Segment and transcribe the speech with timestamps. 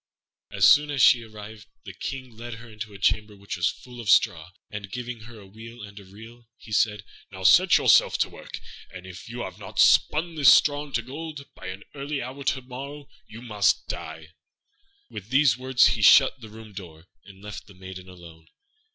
[0.51, 4.01] As soon as she arrived the King led her into a chamber which was full
[4.01, 8.17] of straw; and, giving her a wheel and a reel, he said, "Now set yourself
[8.21, 8.59] to work,
[8.91, 12.63] and if you have not spun this straw into gold by an early hour to
[12.63, 14.29] morrow, you must die."
[15.11, 18.47] With these words he shut the room door, and left the maiden alone.